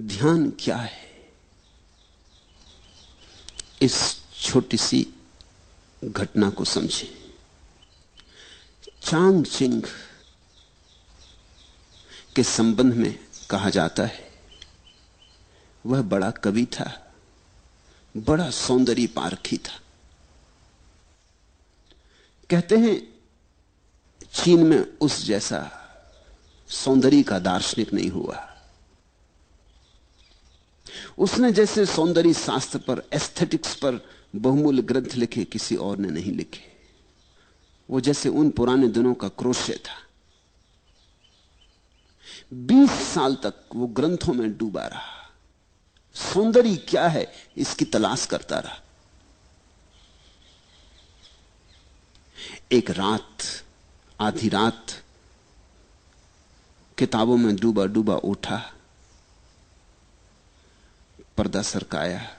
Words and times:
ध्यान 0.00 0.50
क्या 0.50 0.76
है? 0.76 1.30
इस 3.82 4.16
छोटी 4.40 4.76
सी 4.76 5.14
घटना 6.04 6.50
को 6.50 6.64
समझें। 6.64 7.32
चांग 9.02 9.44
चिंग 9.44 9.82
के 12.36 12.42
संबंध 12.42 12.94
में 12.94 13.18
कहा 13.50 13.70
जाता 13.70 14.02
है, 14.02 14.32
वह 15.86 16.02
बड़ा 16.02 16.30
कवि 16.30 16.64
था, 16.64 17.14
बड़ा 18.16 18.50
सौंदर्य 18.50 19.06
पारखी 19.06 19.58
था। 19.58 19.80
कहते 22.50 22.76
हैं, 22.76 23.14
चीन 24.34 24.66
में 24.66 24.98
उस 24.98 25.24
जैसा 25.24 25.70
सौंदर्य 26.68 27.22
का 27.22 27.38
दार्शनिक 27.38 27.92
नहीं 27.92 28.10
हुआ। 28.10 28.52
उसने 31.18 31.52
जैसे 31.52 31.86
सौंदर्य 31.86 32.32
शास्त्र 32.34 32.78
पर 32.78 33.02
एस्थेटिक्स 33.12 33.74
पर 33.74 34.08
बहुमूल्य 34.36 34.82
ग्रंथ 34.82 35.14
लिखे, 35.14 35.44
किसी 35.44 35.76
और 35.76 35.96
ने 35.96 36.08
नहीं 36.08 36.32
लिखे। 36.32 36.64
वो 37.90 38.00
जैसे 38.00 38.28
उन 38.28 38.50
पुराने 38.50 38.88
दिनों 38.88 39.14
का 39.14 39.28
क्रोश्य 39.28 39.74
था। 39.74 40.02
बीस 42.54 42.90
साल 42.90 43.34
तक 43.34 43.54
वो 43.74 43.86
ग्रंथों 43.86 44.32
में 44.32 44.56
डूबा 44.58 44.86
रहा। 44.86 45.30
सौंदर्य 46.14 46.76
क्या 46.76 47.08
है, 47.08 47.32
इसकी 47.56 47.84
तलाश 47.84 48.26
करता 48.26 48.58
रहा। 48.58 48.82
एक 52.72 52.90
रात, 52.90 53.42
आधी 54.20 54.48
रात, 54.48 54.86
किताबों 56.98 57.36
में 57.36 57.56
डूबा 57.56 57.86
डूबा 57.86 58.14
उठा। 58.14 58.72
पर्दा 61.36 61.62
सरकाया, 61.62 62.36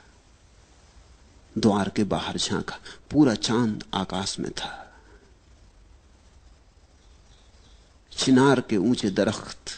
द्वार 1.57 1.89
के 1.89 2.03
बाहर 2.03 2.37
झांका, 2.37 2.79
पूरा 3.11 3.35
चाँद 3.35 3.83
आकाश 3.93 4.39
में 4.39 4.51
था। 4.51 4.83
चिनार 8.11 8.61
के 8.61 8.77
ऊँचे 8.77 9.09
दरख्त 9.09 9.71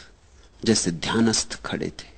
जैसे 0.64 0.90
ध्यानस्थ 0.90 1.62
खड़े 1.62 1.90
थे। 1.90 2.08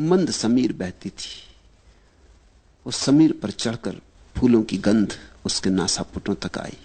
मंद 0.00 0.30
समीर 0.30 0.72
बहती 0.72 1.10
थी। 1.10 1.42
उस 2.86 2.96
समीर 2.96 3.32
पर 3.32 3.50
चढ़कर 3.50 4.00
फूलों 4.36 4.62
की 4.62 4.78
गंध 4.78 5.18
उसके 5.46 5.70
नासापुटों 5.70 6.34
तक 6.34 6.58
आई। 6.58 6.78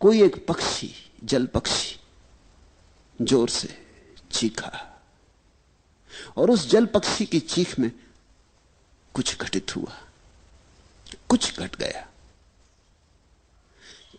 कोई 0.00 0.22
एक 0.22 0.46
पक्षी, 0.46 0.94
जल 1.24 1.46
पक्षी, 1.46 2.00
ज़ोर 3.22 3.48
से 3.48 3.89
चीखा। 4.32 4.86
और 6.36 6.50
उस 6.50 6.68
जल 6.70 6.86
पक्षी 6.86 7.26
की 7.26 7.40
चीख 7.40 7.78
में 7.78 7.90
कुछ 9.14 9.36
घटित 9.40 9.76
हुआ। 9.76 9.92
कुछ 11.28 11.58
घट 11.58 11.76
गया। 11.76 12.06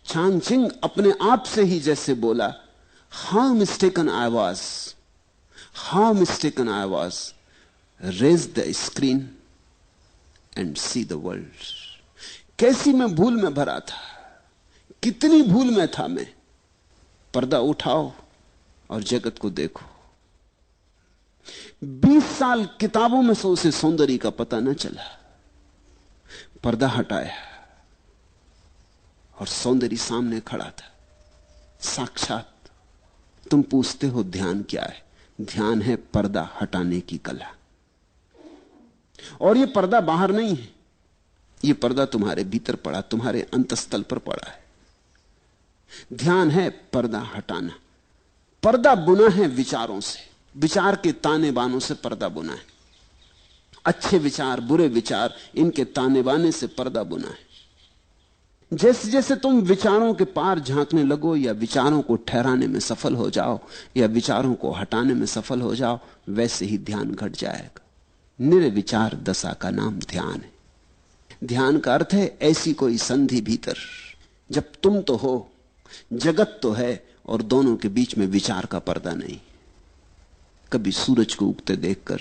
चांगचिंग 0.04 0.70
अपने 0.84 1.12
आप 1.22 1.44
से 1.44 1.62
ही 1.62 1.78
जैसे 1.80 2.14
बोला 2.14 2.52
how 3.12 3.52
mistaken 3.54 4.08
I 4.10 4.28
was 4.28 4.62
how 5.74 6.12
mistaken 6.12 6.68
I 6.68 6.86
was 6.86 7.18
raise 8.00 8.46
the 8.54 8.72
screen 8.72 9.18
and 10.58 10.76
see 10.76 11.04
the 11.04 11.12
world 11.12 11.70
कैसी 12.58 12.92
मैं 12.92 13.14
भूल 13.14 13.42
में 13.42 13.54
भरा 13.54 13.78
था, 13.80 14.00
कितनी 15.02 15.42
भूल 15.42 15.70
में 15.70 15.86
था 15.88 16.06
मैं। 16.08 16.26
पर्दा 17.34 17.58
उठाओ 17.60 18.12
और 18.90 19.02
जगत 19.02 19.38
को 19.38 19.50
देखो। 19.50 19.86
बीस 21.84 22.24
साल 22.24 22.64
किताबों 22.64 23.22
में 23.22 23.34
से 23.34 23.48
उसे 23.48 23.70
सौंदर्य 23.70 24.18
का 24.18 24.30
पता 24.30 24.60
न 24.60 24.74
चला। 24.74 25.18
पर्दा 26.64 26.88
हटाया 26.88 27.34
और 29.40 29.46
सौंदर्य 29.46 29.96
सामने 29.96 30.40
खड़ा 30.40 30.64
था। 30.64 30.92
साक्षात 31.80 32.54
तुम 33.50 33.62
पूछते 33.62 34.06
हो 34.06 34.24
ध्यान 34.24 34.62
क्या 34.62 34.84
है? 34.84 35.04
ध्यान 35.40 35.82
है 35.82 35.96
पर्दा 35.96 36.50
हटाने 36.60 37.00
की 37.00 37.18
कला। 37.18 37.56
और 39.40 39.56
यह 39.56 39.72
पर्दा 39.76 40.00
बाहर 40.00 40.32
नहीं 40.32 40.56
है। 40.56 40.74
यह 41.64 41.74
पर्दा 41.74 42.04
तुम्हारे 42.04 42.44
भीतर 42.44 42.74
पड़ा, 42.74 43.00
तुम्हारे 43.00 43.42
अंतस्थल 43.42 44.02
पर 44.02 44.18
पड़ा 44.18 44.50
है। 44.50 44.64
ध्यान 46.12 46.50
है 46.50 46.70
पर्दा 46.70 47.20
हटाना। 47.20 47.78
पर्दा 48.62 48.94
बुना 48.94 49.28
है 49.28 49.46
विचारों 49.46 50.00
से। 50.00 50.31
विचार 50.56 50.96
के 50.96 51.12
ताने 51.12 51.50
बानों 51.50 51.78
से 51.78 51.94
पर्दा 51.94 52.28
बुना 52.28 52.52
है। 52.52 52.72
अच्छे 53.84 54.18
विचार, 54.18 54.60
बुरे 54.60 54.88
विचार, 54.88 55.34
इनके 55.56 55.84
ताने 55.84 56.22
बाने 56.22 56.52
से 56.52 56.66
पर्दा 56.66 57.02
बुना 57.02 57.28
है। 57.28 57.52
जैसे 58.72 59.10
जैसे 59.10 59.36
तुम 59.36 59.60
विचारों 59.60 60.14
के 60.14 60.24
पार 60.24 60.60
झांकने 60.60 61.04
लगो, 61.04 61.36
या 61.36 61.52
विचारों 61.52 62.02
को 62.02 62.16
ठहराने 62.16 62.66
में 62.66 62.80
सफल 62.80 63.14
हो 63.14 63.30
जाओ, 63.30 63.60
या 63.96 64.06
विचारों 64.06 64.54
को 64.54 64.72
हटाने 64.72 65.14
में 65.14 65.26
सफल 65.26 65.60
हो 65.60 65.74
जाओ, 65.74 66.00
वैसे 66.28 66.66
ही 66.66 66.78
ध्यान 66.78 67.10
घट 67.10 67.32
जाएगा। 67.36 67.80
निर्विचार 68.40 69.14
दशा 69.22 69.52
का 69.52 69.70
नाम 69.70 69.98
ध्यान 69.98 70.40
है। 70.40 70.52
ध्यान 71.44 71.78
का 71.78 71.94
अर्थ 71.94 72.08
है 72.12 72.38
ऐसी 72.42 72.72
कोई 72.72 72.98
संधि 72.98 73.40
भीतर। 73.40 73.76
जब 74.50 74.64
तुम 74.82 75.00
तो 75.00 75.16
हो, 75.16 75.50
जगत 76.12 76.60
तो 76.62 76.72
है, 76.72 77.08
और 77.26 77.42
दोनों 77.42 77.76
के 77.76 77.88
बीच 77.88 78.18
में 78.18 78.26
विचार 78.26 78.66
का 78.66 78.78
पर्दा 78.78 79.12
नहीं। 79.12 79.40
कभी 80.72 80.92
सूरज 80.92 81.34
को 81.34 81.46
उगते 81.46 81.76
देखकर, 81.76 82.16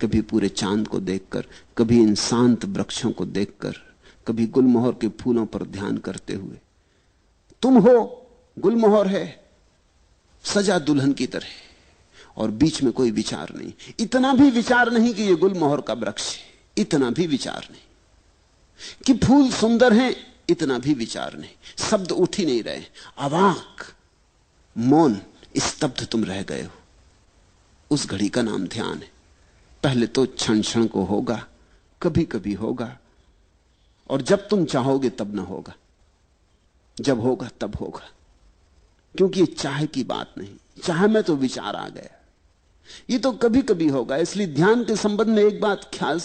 कभी 0.00 0.20
पूरे 0.20 0.48
चाँद 0.48 0.88
को 0.88 1.00
देखकर, 1.00 1.46
कभी 1.78 2.00
इन 2.00 2.14
शांत 2.14 2.64
वृक्षों 2.64 3.12
को 3.12 3.26
देखकर, 3.26 3.72
कभी 4.26 4.46
गुलमोहर 4.46 4.92
के 4.92 5.08
फूलों 5.08 5.46
पर 5.46 5.62
ध्यान 5.62 5.98
करते 5.98 6.34
हुए। 6.34 6.56
तुम 7.62 7.78
हो, 7.78 8.26
गुलमोहर 8.58 9.08
है, 9.08 9.50
सजा 10.44 10.78
दुल्हन 10.78 11.12
की 11.12 11.26
तरह। 11.26 11.46
और 12.36 12.50
बीच 12.50 12.82
में 12.82 12.92
कोई 12.92 13.10
विचार 13.10 13.54
नहीं। 13.56 13.72
इतना 14.00 14.34
भी 14.34 14.50
विचार 14.50 14.92
नहीं 14.92 15.14
कि 15.14 15.22
यह 15.22 15.34
गुलमोहर 15.34 15.80
का 15.80 15.92
वृक्ष 15.92 16.36
इतना 16.78 17.10
भी 17.10 17.26
विचार 17.26 17.68
नहीं। 17.70 17.82
कि 19.06 19.26
फूल 19.26 19.50
सुंदर 19.50 19.92
हैं, 19.92 20.34
इतना 20.50 20.78
भी 20.78 20.94
विचार 20.94 21.38
नहीं। 21.38 21.88
शब्द 21.90 22.12
उठ 22.12 22.38
ही 22.38 22.46
नहीं 22.46 22.62
रहे। 22.62 22.82
अवाक, 23.18 23.94
मौन, 24.78 25.20
स्तब्ध 25.56 26.06
तुम 26.06 26.24
रह 26.24 26.42
गए 26.42 26.62
हो। 26.62 26.75
उस 27.90 28.06
घड़ी 28.08 28.28
का 28.28 28.42
नाम 28.42 28.66
ध्यान 28.66 28.98
है। 28.98 29.10
पहले 29.82 30.06
तो 30.06 30.24
क्षण 30.26 30.60
क्षण 30.60 30.86
को 30.86 31.02
होगा 31.04 31.44
कभी 32.02 32.24
कभी 32.24 32.52
होगा, 32.54 32.96
और 34.10 34.22
जब 34.22 34.48
तुम 34.48 34.64
चाहोगे 34.64 35.10
तब 35.10 35.34
ना 35.34 35.42
होगा। 35.42 35.74
जब 36.96 37.20
होगा 37.20 37.48
तब 37.60 37.76
होगा। 37.76 38.08
क्योंकि 39.14 39.40
ये 39.40 39.46
चाह 39.48 39.84
की 39.84 40.04
बात 40.04 40.34
नहीं, 40.38 40.54
चाह 40.84 41.06
में 41.06 41.22
तो 41.22 41.36
विचार 41.36 41.76
आ 41.76 41.88
गया। 41.88 42.14
ये 43.10 43.18
तो 43.18 43.32
कभी 43.34 43.62
कभी 43.62 43.88
होगा, 43.88 44.16
इसलिए 44.16 44.46
ध्यान 44.46 44.84
के 44.84 44.96
संबंध 44.96 45.28
में 45.28 45.42
एक 45.44 45.60
बात 45.60 45.90
ख्याल 45.94 46.20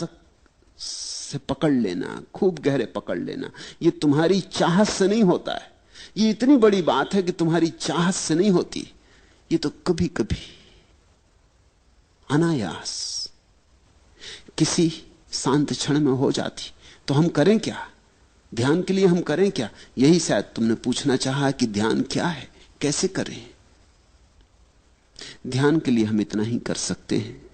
से 0.78 1.38
पकड़ 1.40 1.72
लेना, 1.72 2.22
खूब 2.34 2.60
गहरे 2.60 2.86
पकड़ 2.86 3.18
लेना। 3.18 3.52
ये 3.82 3.92
तुम्हारी 3.92 4.40
चाहत 4.42 4.88
से 4.88 5.08
नहीं 5.08 5.24
होता 5.24 5.54
है। 5.54 5.72
ये 6.18 6.30
इतनी 6.30 6.58
बड़ी 6.58 6.82
बात 6.82 7.14
है 7.14 7.24
कि 7.24 7.32
तुम्हारी 7.32 7.70
चाहत 7.70 8.14
से 8.14 8.36
नहीं 8.36 8.52
होती। 8.52 8.88
ये 9.52 9.58
तो 9.58 9.70
कभी 9.88 10.08
कभी 10.08 10.38
अनायास। 12.32 13.28
किसी 14.58 15.04
शांत 15.34 15.70
क्षण 15.70 16.00
में 16.00 16.12
हो 16.12 16.32
जाती। 16.32 16.72
तो 17.08 17.14
हम 17.14 17.28
करें 17.28 17.60
क्या? 17.60 17.92
ध्यान 18.54 18.84
के 18.84 18.94
लिए 18.94 19.06
हम 19.06 19.22
करें 19.22 19.52
क्या? 19.52 19.70
यही 19.98 20.20
शायद 20.20 20.44
तुमने 20.44 20.74
पूछना 20.74 21.16
चाहा 21.16 21.52
कि 21.52 21.68
ध्यान 21.68 22.02
क्या 22.02 22.28
है? 22.28 22.52
कैसे 22.82 23.08
करें? 23.08 23.54
ध्यान 25.48 25.80
के 25.80 25.92
लिए 25.92 26.06
हम 26.06 26.22
इतना 26.22 26.44
ही 26.44 26.60
कर 26.60 26.76
सकते 26.76 27.18
हैं 27.18 27.48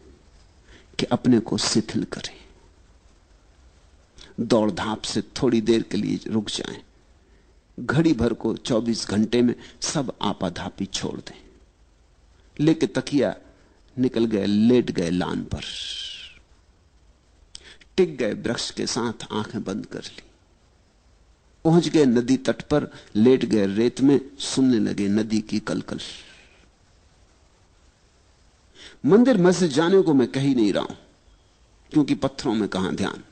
कि 1.00 1.06
अपने 1.06 1.40
को 1.40 1.58
शिथिल 1.58 2.04
करें। 2.04 2.46
दौड़ 4.40 4.72
धाप 4.72 5.02
से 5.02 5.22
थोड़ी 5.22 5.62
देर 5.62 5.82
के 5.82 5.98
लिए 5.98 6.20
रुक 6.28 6.50
जाएँ। 6.50 6.84
घड़ी 7.80 8.14
भर 8.14 8.34
को 8.34 8.58
24 8.58 9.08
घंटे 9.08 9.42
में 9.42 9.56
सब 9.82 10.18
आपाधापी 10.22 10.86
छोड़ 10.86 11.20
दें। 11.20 11.44
लेके 12.60 12.88
तकिया 12.88 13.36
निकल 14.00 14.26
गए, 14.26 14.46
लेट 14.46 14.92
गए 14.92 15.10
लान 15.10 15.44
पर। 15.44 15.64
टिक 17.98 18.18
गए 18.18 18.34
वृक्ष 18.34 18.70
के 18.72 18.86
साथ 18.88 19.28
आँखें 19.32 19.64
बंद 19.64 19.86
कर 19.86 20.00
ली। 20.00 20.22
पहुँच 21.66 21.88
गए 21.88 22.06
नदी 22.06 22.38
तट 22.38 22.62
पर, 22.62 22.88
लेट 23.16 23.46
गए 23.46 23.66
रेत 23.68 24.02
में, 24.02 24.20
सुनने 24.40 24.80
लगे 24.80 25.08
नदी 25.08 25.40
की 25.42 25.60
कलकल। 25.60 26.00
मंदिर 29.06 29.38
मस्जिद 29.38 29.72
जाने 29.72 30.02
को 30.02 30.14
मैं 30.14 30.28
कही 30.28 30.54
नहीं 30.56 30.74
रहा 30.74 30.84
हूँ, 30.84 30.98
क्योंकि 31.92 32.16
पत्थरों 32.16 32.54
में 32.54 32.68
कहाँ 32.70 32.96
ध्यान? 32.96 33.24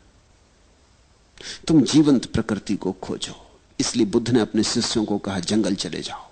तुम 1.68 1.82
जीवंत 1.82 2.26
प्रकृति 2.26 2.76
को 2.76 2.92
खोजो, 2.92 3.36
इसलिए 3.80 4.06
बुद्ध 4.06 4.30
ने 4.30 4.40
अपने 4.40 4.64
शिष्यों 4.64 5.06
को 5.06 5.18
कहा, 5.18 5.40
जंगल 5.40 5.76
चले 5.76 6.02
जाओ। 6.02 6.24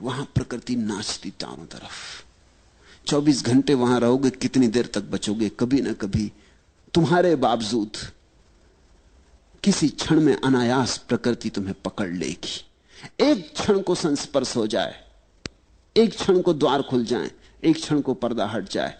वहाँ 0.00 0.24
प्रकृति 0.34 0.76
नाचती 0.76 1.30
चारों 1.30 1.66
तरफ़। 1.66 2.24
24 3.06 3.44
घंटे 3.44 3.74
वहाँ 3.74 4.00
रहोगे, 4.00 4.30
कितनी 4.30 4.68
देर 4.68 4.86
तक 4.86 5.02
बचोगे? 5.02 5.48
कभी 5.50 5.80
ना 5.80 5.92
कभी 5.92 6.30
तुम्हारे 6.94 7.34
बावजूद 7.36 7.96
किसी 9.64 9.88
क्षण 9.90 10.20
में 10.20 10.34
अनायास 10.34 10.96
प्रकृति 11.08 11.50
तुम्हें 11.50 11.74
पकड़ 11.84 12.08
लेगी। 12.08 12.64
एक 13.22 13.52
क्षण 13.54 13.80
को 13.80 13.94
संस्पर्श 13.94 14.56
हो 14.56 14.66
जाए, 14.66 14.94
एक 15.96 16.10
क्षण 16.10 16.40
को 16.40 16.54
द्वार 16.54 16.82
खुल 16.82 17.04
जाए, 17.04 17.30
एक 17.62 17.76
क्षण 17.76 18.00
को 18.00 18.14
पर्दा 18.14 18.46
हट 18.46 18.68
जाए 18.68 18.94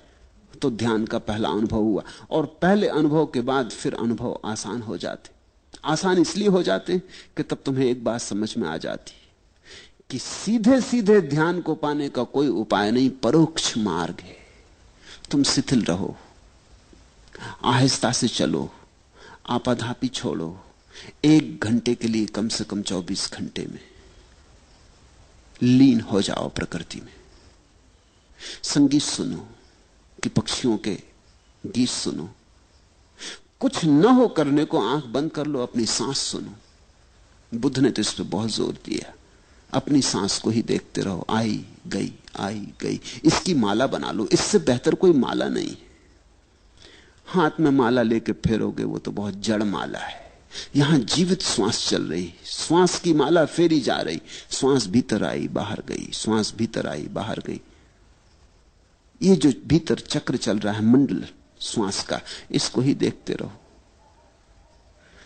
तो 0.63 0.71
ध्यान 0.71 1.05
का 1.07 1.19
पहला 1.21 1.49
अनुभव 1.49 1.79
हुआ। 1.79 2.03
और 2.31 2.47
पहले 2.63 2.89
अनुभव 2.89 3.27
के 3.27 3.41
बाद 3.43 3.71
फिर 3.71 3.95
अनुभव 3.95 4.39
आसान 4.45 4.83
हो 4.83 4.97
जाते। 4.99 5.31
आसान 5.85 6.19
इसलिए 6.19 6.49
हो 6.49 6.63
जाते 6.63 6.99
कि 7.37 7.43
तब 7.43 7.59
तुम्हें 7.65 7.87
एक 7.87 8.05
बात 8.05 8.21
समझ 8.21 8.57
में 8.57 8.69
आ 8.69 8.77
जाती। 8.77 9.13
कि 10.11 10.19
सीधे 10.19 10.81
सीधे 10.81 11.21
ध्यान 11.21 11.61
को 11.61 11.75
पाने 11.75 12.09
का 12.09 12.23
कोई 12.25 12.49
उपाय 12.49 12.91
नहीं, 12.91 13.11
परोक्ष 13.11 13.77
मार्ग 13.79 14.21
है। 14.21 14.37
तुम 15.31 15.43
शिथिल 15.43 15.85
रहो, 15.85 16.17
आहिस्ता 17.65 18.11
से 18.13 18.29
चलो 18.29 18.71
आपाधापी 19.49 20.09
छोड़ो। 20.09 20.65
एक 21.25 21.65
घंटे 21.65 21.95
के 21.95 22.09
लिए 22.09 22.27
कम 22.27 22.49
से 22.49 22.65
कम 22.65 22.83
24 22.83 23.31
घंटे 23.33 23.67
में। 23.67 23.79
लीन 25.63 26.01
हो 26.01 26.23
जाओ 26.23 26.49
प्रकृति 26.49 27.01
में। 27.01 27.13
संगीत 28.63 29.03
सुनो 29.03 29.47
कि 30.23 30.29
पक्षियों 30.29 30.77
के 30.79 30.95
गीत 31.67 31.89
सुनो। 31.89 32.29
कुछ 33.61 33.85
न 33.85 34.05
हो 34.05 34.29
करने 34.29 34.65
को 34.65 34.81
आँख 34.89 35.05
बंद 35.05 35.31
कर 35.31 35.47
लो, 35.47 35.63
अपनी 35.63 35.87
सांस 35.87 36.19
सुनो। 36.19 37.59
बुद्ध 37.59 37.79
ने 37.79 37.91
तो 37.91 38.03
इस 38.03 38.13
पर 38.13 38.25
बहुत 38.25 38.51
ज़ोर 38.51 38.73
दिया। 38.85 39.13
अपनी 39.73 40.03
सांस 40.03 40.39
को 40.39 40.51
ही 40.51 40.63
देखते 40.63 41.01
रहो। 41.01 41.27
आई 41.31 41.65
गई 41.87 42.15
आई 42.41 42.69
गई। 42.81 43.01
इसकी 43.25 43.55
माला 43.55 43.87
बना 43.87 44.13
लो। 44.13 44.29
इससे 44.33 44.59
बेहतर 44.59 44.95
कोई 44.95 45.13
माला 45.13 45.49
नहीं। 45.49 45.77
हाथ 47.27 47.51
में 47.61 47.71
माला 47.71 48.03
लेके 48.03 48.33
फेरोगे, 48.33 48.85
वो 48.85 48.99
तो 48.99 49.11
बहुत 49.11 49.41
जड़ 49.41 49.63
माला 49.63 49.99
है। 49.99 50.33
यहाँ 50.77 50.99
जीवित 50.99 51.43
श्वास 51.43 51.89
चल 51.89 52.03
रही। 52.03 52.35
श्वास 52.45 53.01
की 53.01 53.13
माला 53.13 53.45
फेरी 53.45 53.81
जा 53.81 53.97
रही। 53.97 54.23
श्वास 54.51 54.87
भीतर 54.87 55.25
आई, 55.25 55.49
बाहर 55.49 55.83
गई। 55.89 56.11
श्वास 56.13 56.55
भीतर 56.57 56.87
आई, 56.87 57.03
बाहर 57.03 57.43
गई। 57.47 57.61
ये 59.23 59.37
जो 59.37 59.53
भीतर 59.67 59.99
चक्र 59.99 60.37
चल 60.37 60.59
रहा 60.59 60.75
है, 60.75 60.85
मंडल 60.85 61.25
श्वास 61.61 62.05
का, 62.05 62.21
इसको 62.51 62.81
ही 62.81 62.95
देखते 62.95 63.33
रहो। 63.33 63.53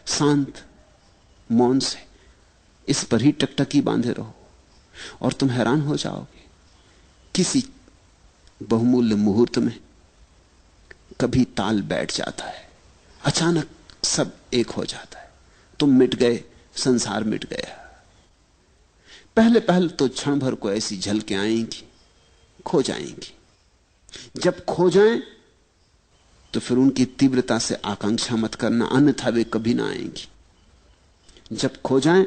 शांत, 0.06 0.66
मौन 1.52 1.78
से। 1.78 2.13
इस 2.88 3.04
पर 3.04 3.22
ही 3.22 3.32
टकटकी 3.32 3.80
बांधे 3.80 4.12
रहो 4.12 4.34
और 5.22 5.32
तुम 5.32 5.50
हैरान 5.50 5.80
हो 5.80 5.96
जाओगे। 5.96 6.42
किसी 7.34 7.64
बहुमूल्य 8.62 9.14
मुहूर्त 9.14 9.58
में 9.58 9.80
कभी 11.20 11.44
ताल 11.44 11.82
बैठ 11.82 12.12
जाता 12.12 12.44
है। 12.44 12.68
अचानक 13.24 13.68
सब 14.04 14.36
एक 14.54 14.70
हो 14.70 14.84
जाता 14.84 15.18
है। 15.18 15.32
तुम 15.80 15.90
मिट 15.90 16.14
गए, 16.14 16.44
संसार 16.76 17.24
मिट 17.24 17.44
गया। 17.44 17.80
पहले 19.36 19.60
पहले 19.60 19.88
तो 19.88 20.08
क्षण 20.08 20.38
भर 20.38 20.54
को 20.54 20.72
ऐसी 20.72 20.98
झलके 20.98 21.34
आएँगी, 21.34 21.88
खो 22.66 22.82
जाएँगी। 22.82 23.32
जब 24.36 24.64
खो 24.64 24.90
जाएँ 24.90 25.22
तो 26.52 26.60
फिर 26.60 26.78
उनकी 26.78 27.04
तीव्रता 27.04 27.58
से 27.58 27.74
आकांक्षा 27.74 28.36
मत 28.36 28.54
करना, 28.54 28.86
अन्यथा 28.86 29.28
वे 29.28 29.44
कभी 29.44 29.74
ना 29.74 29.88
आएँगी। 29.88 30.28
जब 31.52 31.82
खो 31.82 32.00
जाएँ 32.00 32.26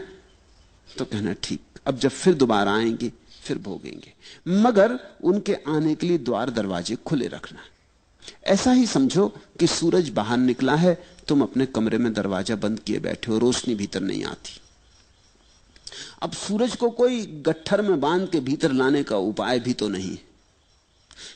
तो 0.98 1.06
कहना 1.06 1.34
ठीक। 1.34 1.62
अब 1.86 1.98
जब 2.00 2.10
फिर 2.10 2.34
दोबारा 2.34 2.76
आएँगे, 2.76 3.12
फिर 3.44 3.58
भोगेंगे। 3.58 4.14
मगर 4.48 5.00
उनके 5.24 5.54
आने 5.54 5.96
के 5.96 6.08
लिए 6.08 6.18
द्वार 6.18 6.50
दरवाजे 6.50 6.96
खुले 6.96 7.28
रखना। 7.28 7.60
ऐसा 8.44 8.72
ही 8.72 8.86
समझो 8.88 9.28
कि 9.60 9.68
सूरज 9.68 10.10
बाहर 10.10 10.38
निकला 10.38 10.76
है, 10.76 11.08
तुम 11.28 11.42
अपने 11.42 11.66
कमरे 11.66 11.98
में 11.98 12.14
दरवाज़ा 12.14 12.56
बंद 12.56 12.80
किए 12.80 13.00
बैठे 13.00 13.32
हो, 13.32 13.38
रोशनी 13.38 13.76
भीतर 13.76 14.00
नहीं 14.00 14.24
आती। 14.24 14.60
अब 16.22 16.32
सूरज 16.32 16.76
को 16.76 16.90
कोई 16.90 17.26
गट्ठर 17.26 17.82
में 17.82 18.00
बाँध 18.00 18.30
के 18.30 18.40
भीतर 18.40 18.72
लाने 18.72 19.04
का 19.04 19.18
उपाय 19.18 19.60
भी 19.60 19.74
तो 19.74 19.90
नहीं 19.90 20.18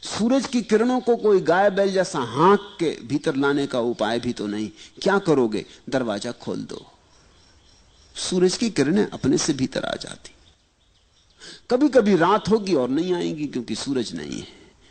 सूरज 0.04 0.46
की 0.46 0.62
किरणों 0.62 1.00
को 1.00 1.16
कोई 1.16 1.40
गाय 1.42 1.70
बैल 1.70 1.92
जैसा 1.92 2.20
हाथ 2.20 2.58
के 2.80 2.98
भीतर 3.04 3.36
लाने 3.36 3.68
का 3.68 3.80
उपाय 3.80 4.20
भी 4.20 4.34
तो 4.34 4.48
नहीं। 4.48 4.70
क्या 5.02 5.18
करोगे? 5.20 5.66
दरवाज़ा 5.90 6.32
खोल 6.32 6.58
दो। 6.58 6.91
सूरज 8.16 8.58
की 8.58 8.70
किरणें 8.70 9.06
अपने 9.06 9.38
से 9.38 9.54
भीतर 9.54 9.86
आ 9.86 9.96
जाती। 9.96 10.32
कभी 11.70 11.90
कभी 11.90 12.16
रात 12.16 12.50
होगी 12.50 12.74
और 12.74 12.90
नहीं 12.90 13.14
आएँगी 13.14 13.46
क्योंकि 13.48 13.76
सूरज 13.76 14.14
नहीं 14.16 14.40
है। 14.40 14.48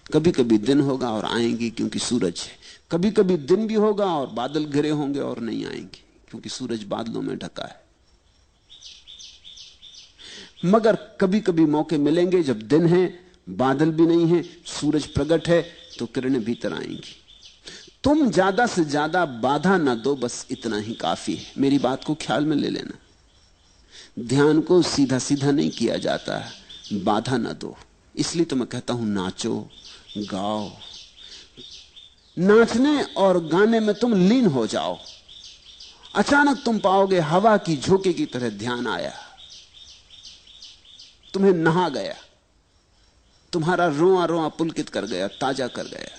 कभी 0.06 0.30
कभी 0.30 0.58
दिन 0.58 0.80
होगा 0.80 1.10
और 1.10 1.24
आएँगी 1.24 1.70
क्योंकि 1.70 1.98
सूरज 1.98 2.40
है। 2.40 2.58
कभी 2.90 3.10
कभी 3.10 3.36
दिन 3.36 3.66
भी 3.66 3.74
होगा 3.74 4.04
और 4.14 4.26
बादल 4.30 4.64
घिरे 4.64 4.90
होंगे 4.90 5.20
और 5.20 5.40
नहीं 5.40 5.64
आएँगे 5.66 6.02
क्योंकि 6.30 6.48
सूरज 6.48 6.82
बादलों 6.84 7.22
में 7.22 7.36
ढका 7.38 7.64
है। 7.64 7.78
मगर 10.64 10.96
कभी 11.20 11.40
कभी 11.40 11.64
मौके 11.66 11.98
मिलेंगे 11.98 12.42
जब 12.42 12.62
दिन 12.62 12.86
है, 12.86 13.06
बादल 13.48 13.90
भी 13.90 14.06
नहीं 14.06 14.26
है, 14.26 14.42
सूरज 14.42 15.06
प्रकट 15.06 15.48
है 15.48 15.62
तो 15.98 16.06
किरणें 16.06 16.42
भीतर 16.44 16.72
आएँगी। 16.72 17.16
तुम 18.04 18.30
ज़्यादा 18.30 18.66
से 18.66 18.84
ज़्यादा 18.84 19.24
बाधा 19.24 19.76
ना 19.78 19.94
दो, 19.94 20.14
बस 20.16 20.46
इतना 20.50 20.78
ही 20.78 20.94
काफ़ी 20.94 21.34
है। 21.34 21.52
मेरी 21.58 21.78
बात 21.78 22.04
को 22.04 22.14
ख्याल 22.14 22.46
में 22.46 22.56
ले 22.56 22.68
लेना। 22.68 22.98
ध्यान 24.18 24.60
को 24.60 24.82
सीधा 24.82 25.18
सीधा 25.18 25.50
नहीं 25.50 25.70
किया 25.70 25.96
जाता। 25.96 26.38
है 26.38 26.52
बाधा 27.04 27.36
ना 27.36 27.52
दो। 27.52 27.76
इसलिए 28.16 28.44
तो 28.44 28.56
मैं 28.56 28.66
कहता 28.66 28.94
हूँ, 28.94 29.06
नाचो, 29.08 29.68
गाओ। 30.18 30.70
नाचने 32.38 33.02
और 33.02 33.44
गाने 33.44 33.80
में 33.80 33.94
तुम 33.94 34.28
लीन 34.28 34.46
हो 34.46 34.66
जाओ। 34.66 34.98
अचानक 36.14 36.62
तुम 36.64 36.78
पाओगे 36.78 37.20
हवा 37.20 37.56
की 37.56 37.76
झोंके 37.76 38.12
की 38.12 38.26
तरह 38.26 38.48
ध्यान 38.48 38.86
आया। 38.86 39.12
तुम्हें 41.34 41.52
नहा 41.52 41.88
गया। 41.88 42.14
तुम्हारा 43.52 43.86
रोआ 43.86 44.24
रोआ 44.24 44.48
पुलकित 44.48 44.88
कर 44.88 45.04
गया, 45.04 45.28
ताज़ा 45.28 45.66
कर 45.66 45.84
गया। 45.84 46.16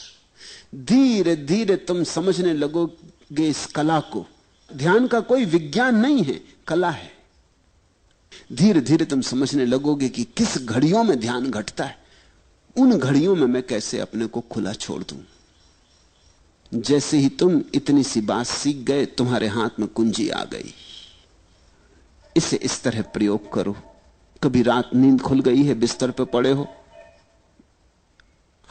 धीरे 0.76 1.36
धीरे 1.36 1.76
तुम 1.76 2.04
समझने 2.04 2.54
लगोगे 2.54 3.50
इस 3.50 3.66
कला 3.66 4.00
को। 4.00 4.28
ध्यान 4.74 5.08
का 5.08 5.20
कोई 5.20 5.46
विज्ञान 5.46 5.96
नहीं 5.96 6.24
है, 6.24 6.42
कला 6.68 6.90
है। 6.90 7.21
धीरे 8.54 8.82
धीरे 8.82 9.06
तुम 9.06 9.22
समझने 9.22 9.66
लगोगे 9.66 10.10
कि 10.10 10.24
किस 10.24 10.58
घड़ियों 10.58 11.04
में 11.04 11.20
ध्यान 11.20 11.52
घटता 11.52 11.84
है। 11.84 11.98
उन 12.78 12.98
घड़ियों 12.98 13.36
में 13.36 13.48
मैं 13.48 13.64
कैसे 13.64 14.00
अपने 14.00 14.26
को 14.26 14.42
खुला 14.42 14.74
छोड़ 14.74 15.04
दूँ? 15.04 15.26
जैसे 16.74 17.18
ही 17.18 17.30
तुम 17.30 17.62
इतनी 17.74 18.04
सी 18.04 18.22
बात 18.22 18.46
सीख 18.46 18.78
गए, 18.78 19.06
तुम्हारे 19.06 19.48
हाथ 19.48 19.70
में 19.80 19.90
कुंजी 19.90 20.30
आ 20.30 20.44
गई। 20.44 20.74
इसे 22.38 22.58
इस 22.58 22.84
तरह 22.84 23.02
प्रयोग 23.02 23.54
करो। 23.54 23.76
कभी 24.44 24.62
रात 24.62 24.90
नींद 24.96 25.22
खुल 25.22 25.42
गई 25.42 25.64
है, 25.64 25.74
बिस्तर 25.74 26.12
पर 26.12 26.26
पड़े 26.26 26.52
हो। 26.52 26.68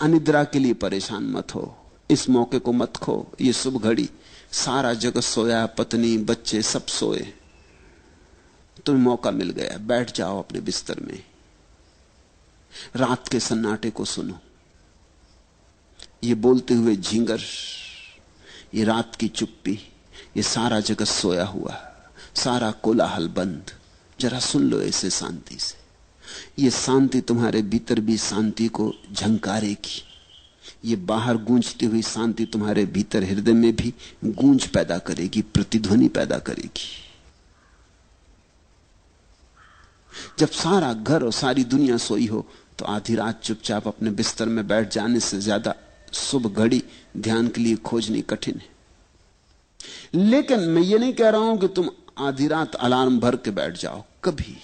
अनिद्रा 0.00 0.45
के 0.45 0.59
लिए 0.59 0.75
परेशान 0.75 1.25
मत 1.25 1.55
हो। 1.55 1.76
इस 2.11 2.29
मौके 2.29 2.59
को 2.59 2.73
मत 2.73 2.97
खो। 2.97 3.26
ये 3.40 3.52
शुभ 3.52 3.83
घड़ी। 3.83 4.11
सारा 4.52 4.95
जगत 4.95 5.21
सोया, 5.21 5.67
पत्नी, 5.67 6.19
बच्चे 6.19 6.62
सब 6.62 6.87
सोए। 6.87 7.33
तुम्हें 8.87 9.04
मौका 9.04 9.30
मिल 9.30 9.50
गया, 9.50 9.78
बैठ 9.78 10.14
जाओ 10.14 10.38
अपने 10.38 10.60
बिस्तर 10.60 11.00
में। 11.00 11.25
रात 12.96 13.28
के 13.28 13.40
सन्नाटे 13.40 13.90
को 13.90 14.04
सुनो। 14.04 14.38
ये 16.25 16.34
बोलते 16.34 16.75
हुए 16.75 16.96
झींगर, 16.96 17.40
ये 18.75 18.84
रात 18.84 19.16
की 19.16 19.28
चुप्पी, 19.28 19.78
ये 20.37 20.42
सारा 20.42 20.80
जगत 20.80 21.06
सोया 21.06 21.44
हुआ, 21.44 21.92
सारा 22.34 22.70
कोलाहल 22.70 23.28
बंद। 23.28 23.70
जरा 24.20 24.40
सुन 24.40 24.62
लो 24.62 24.82
ऐसे 24.82 25.10
शांति 25.10 25.58
से। 25.58 25.76
ये 26.62 26.70
शांति 26.70 27.20
तुम्हारे 27.20 27.62
भीतर 27.62 28.00
भी 28.00 28.16
शांति 28.18 28.68
को 28.68 28.94
झंकारेगी। 29.12 30.02
ये 30.84 30.96
बाहर 30.96 31.37
गूंजती 31.37 31.87
हुई 31.87 32.02
शांति 32.02 32.44
तुम्हारे 32.44 32.84
भीतर 32.87 33.25
हृदय 33.25 33.52
में 33.52 33.76
भी 33.76 33.94
गूंज 34.25 34.66
पैदा 34.66 34.99
करेगी, 34.99 35.42
प्रतिध्वनि 35.42 36.08
पैदा 36.08 36.38
करेगी। 36.38 37.10
जब 40.38 40.48
सारा 40.48 40.92
घर 40.92 41.24
और 41.24 41.32
सारी 41.32 41.64
दुनिया 41.66 41.96
सोई 41.98 42.26
हो 42.26 42.46
तो 42.78 42.84
आधी 42.86 43.14
रात 43.14 43.40
चुपचाप 43.42 43.86
अपने 43.88 44.10
बिस्तर 44.10 44.48
में 44.48 44.66
बैठ 44.68 44.92
जाने 44.92 45.20
से 45.20 45.38
ज़्यादा 45.40 45.74
शुभ 46.12 46.46
घड़ी 46.46 46.82
ध्यान 47.16 47.48
के 47.48 47.60
लिए 47.60 47.76
खोजनी 47.76 48.20
कठिन 48.22 48.54
है। 48.56 48.68
लेकिन 50.14 50.60
मैं 50.60 50.82
ये 50.82 50.98
नहीं 50.98 51.12
कह 51.12 51.28
रहा 51.28 51.40
हूँ 51.40 51.58
कि 51.58 51.68
तुम 51.68 51.90
आधी 52.18 52.46
रात 52.48 52.74
अलार्म 52.74 53.18
भर 53.20 53.36
के 53.36 53.50
बैठ 53.50 53.76
जाओ, 53.78 54.02
कभी। 54.24 54.56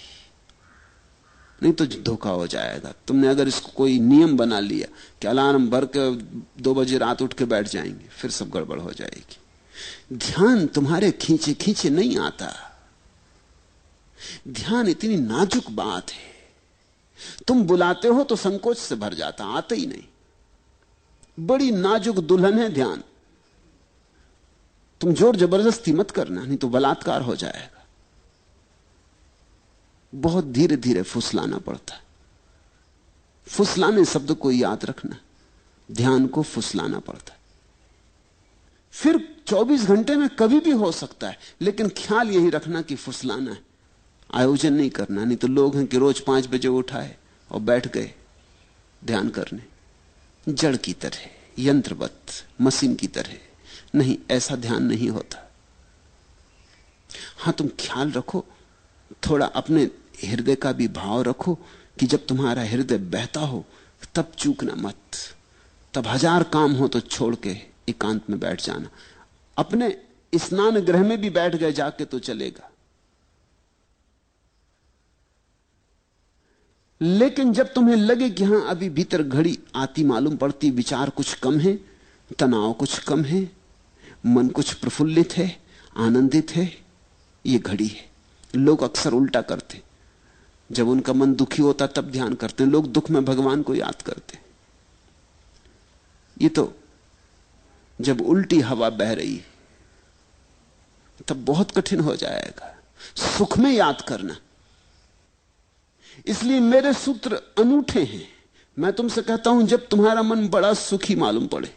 नहीं 1.63 1.73
तो 1.73 1.87
धोखा 1.87 2.31
हो 2.31 2.47
जाएगा। 2.47 2.93
तुमने 3.09 3.29
अगर 3.29 3.49
इसको 3.49 3.73
कोई 3.77 3.99
नियम 4.01 4.37
बना 4.37 4.61
लिया 4.61 4.87
कि 5.23 5.29
अलार्म 5.29 5.69
भर 5.71 5.85
के 5.97 6.11
दो 6.63 6.75
बजे 6.75 6.99
रात 6.99 7.23
उठ 7.23 7.33
के 7.33 7.45
बैठ 7.45 7.69
जाएँगे, 7.69 8.09
फिर 8.11 8.31
सब 8.31 8.51
गड़बड़ 8.51 8.79
हो 8.81 8.93
जाएगी। 8.93 10.17
ध्यान 10.17 10.67
तुम्हारे 10.67 11.11
खींचे 11.13 11.55
खींचे 11.55 11.91
नहीं 11.91 12.17
आता। 12.19 12.53
ध्यान 14.49 14.89
इतनी 14.89 15.17
नाजुक 15.17 15.71
बात 15.71 16.11
है। 16.11 16.35
तुम 17.49 17.63
बुलाते 17.63 18.09
हो 18.09 18.25
तो 18.25 18.37
संकोच 18.37 18.79
से 18.79 18.95
भर 18.97 19.15
जाता, 19.15 19.45
आते 19.47 19.75
ही 19.75 19.87
नहीं। 19.87 20.05
बड़ी 21.39 21.71
नाजुक 21.71 22.19
दुल्हन 22.19 22.59
है 22.59 22.69
ध्यान। 22.73 23.03
तुम 25.01 25.13
ज़ोर 25.15 25.37
ज़बरदस्ती 25.37 25.93
मत 25.93 26.11
करना, 26.11 26.43
नहीं 26.43 26.57
तो 26.57 26.69
बलात्कार 26.69 27.23
हो 27.23 27.37
जाएगा। 27.37 27.85
बहुत 30.13 30.45
धीरे 30.47 30.77
धीरे 30.77 31.03
फुसलाना 31.03 31.59
पड़ता 31.59 32.01
फुसलाने 33.47 34.05
शब्द 34.05 34.33
को 34.33 34.51
याद 34.51 34.85
रखना, 34.85 35.17
ध्यान 35.89 36.27
को 36.27 36.43
फुसलाना 36.43 36.99
पड़ता 36.99 37.35
फिर 38.95 39.17
24 39.47 39.85
घंटे 39.85 40.17
में 40.17 40.29
कभी 40.29 40.61
भी 40.61 40.71
हो 40.73 40.91
सकता 40.93 41.29
है, 41.29 41.39
लेकिन 41.61 41.89
ख्याल 41.89 42.31
यही 42.31 42.51
रखना 42.51 42.83
कि 42.83 42.95
फुसलाना 42.97 43.51
है। 43.51 43.63
आयोजन 44.31 44.73
नहीं 44.73 44.91
करना, 44.91 45.25
नहीं 45.25 45.37
तो 45.37 45.49
लोग 45.49 45.77
हैं 45.77 45.87
कि 45.87 45.99
रोज 45.99 46.21
पाँच 46.21 46.47
बजे 46.47 46.69
उठाए 46.71 47.17
और 47.51 47.61
बैठ 47.61 47.87
गए 47.87 48.13
ध्यान 49.03 49.29
करने। 49.29 49.63
जड़ 50.47 50.77
की 50.77 50.93
तरह, 50.93 51.29
यंत्रवत, 51.59 52.33
मशीन 52.61 52.95
की 52.95 53.07
तरह। 53.07 53.37
नहीं, 53.95 54.17
ऐसा 54.31 54.57
ध्यान 54.57 54.83
नहीं 54.83 55.09
होता। 55.09 55.43
हाँ, 57.39 57.55
तुम 57.55 57.69
ख्याल 57.81 58.11
रखो, 58.13 58.45
थोड़ा 59.23 59.47
अपने 59.47 59.83
हृदय 60.25 60.55
का 60.55 60.73
भी 60.73 60.89
भाव 60.91 61.23
रखो 61.23 61.55
कि 62.01 62.07
जब 62.07 62.27
तुम्हारा 62.27 62.63
हृदय 62.63 62.99
बहता 62.99 63.41
हो, 63.41 63.65
तब 64.15 64.33
चूकना 64.39 64.75
मत। 64.79 65.19
तब 65.95 66.07
हज़ार 66.07 66.43
काम 66.53 66.73
हो 66.73 66.89
तो 66.89 67.01
छोड़ 67.01 67.35
के 67.37 67.57
एकांत 67.89 68.31
में 68.31 68.39
बैठ 68.41 68.63
जाना। 68.63 68.89
अपने 69.57 69.97
स्नान 70.33 70.81
ग्रह 70.81 71.03
में 71.03 71.21
भी 71.21 71.31
बैठ 71.31 71.55
गए, 71.55 71.73
जाके 71.73 72.05
तो 72.05 72.19
चलेगा। 72.19 72.71
लेकिन 77.03 77.53
जब 77.53 77.73
तुम्हें 77.73 77.97
लगे 77.97 78.31
कि 78.31 78.45
हाँ, 78.45 78.67
अभी 78.69 78.91
भीतर 78.91 79.23
घड़ी 79.23 79.59
आती 79.75 80.05
मालूम 80.05 80.37
पड़ती, 80.37 80.71
विचार 80.71 81.11
कुछ 81.11 81.35
कम 81.35 81.59
है, 81.59 81.81
तनाव 82.39 82.73
कुछ 82.73 82.99
कम 82.99 83.25
है, 83.25 83.51
मन 84.27 84.49
कुछ 84.49 84.75
प्रफुल्लित 84.75 85.37
है, 85.37 85.63
आनंदित 85.97 86.51
है, 86.51 86.85
ये 87.47 87.59
घड़ी 87.59 87.87
है। 87.87 88.11
लोग 88.55 88.83
अक्सर 88.83 89.13
उल्टा 89.13 89.41
करते। 89.41 89.83
जब 90.73 90.89
उनका 90.89 91.13
मन 91.13 91.35
दुखी 91.35 91.63
होता, 91.63 91.87
तब 91.87 92.11
ध्यान 92.11 92.35
करते 92.35 92.65
हैं। 92.65 92.71
लोग 92.71 92.93
दुख 92.93 93.11
में 93.11 93.25
भगवान 93.25 93.63
को 93.63 93.75
याद 93.75 94.03
करते 94.03 94.39
ये 96.43 96.49
तो 96.49 96.75
जब 98.01 98.21
उल्टी 98.21 98.61
हवा 98.61 98.91
बह 98.91 99.13
रही, 99.13 99.41
तब 101.29 101.45
बहुत 101.45 101.71
कठिन 101.71 102.01
हो 102.01 102.17
जाएगा। 102.17 102.77
सुख 103.17 103.59
में 103.59 103.73
याद 103.73 104.01
करना। 104.01 104.37
इसलिए 106.27 106.61
मेरे 106.61 106.93
सूत्र 106.93 107.41
अनूठे 107.59 108.05
हैं। 108.05 108.29
मैं 108.79 108.93
तुमसे 108.93 109.23
कहता 109.23 109.51
हूँ, 109.51 109.63
जब 109.63 109.89
तुम्हारा 109.89 110.23
मन 110.23 110.49
बड़ा 110.49 110.75
सुखी 110.75 111.15
मालूम 111.15 111.47
पड़े। 111.47 111.75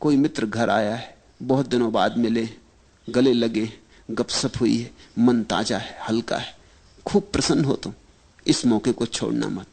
कोई 0.00 0.16
मित्र 0.16 0.46
घर 0.46 0.70
आया 0.70 0.94
है, 0.94 1.16
बहुत 1.42 1.66
दिनों 1.66 1.92
बाद 1.92 2.18
मिले, 2.18 2.48
गले 3.10 3.32
लगे 3.32 3.72
गपसप 4.10 4.52
हुई 4.60 4.76
है, 4.78 4.90
मन 5.18 5.42
ताज़ा 5.42 5.78
है, 5.78 5.98
हल्का 6.08 6.36
है। 6.36 6.56
खूब 7.06 7.28
प्रसन्न 7.32 7.64
हो 7.64 7.76
तुम, 7.76 7.92
इस 8.46 8.66
मौके 8.66 8.92
को 8.92 9.06
छोड़ना 9.06 9.48
मत। 9.48 9.66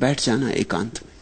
बैठ 0.00 0.22
जाना 0.22 0.50
एकांत 0.50 1.02
में। 1.02 1.12